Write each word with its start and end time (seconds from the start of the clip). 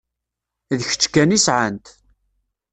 D 0.77 0.79
kečč 0.89 1.03
kan 1.13 1.35
i 1.37 1.39
sɛant. 1.45 1.85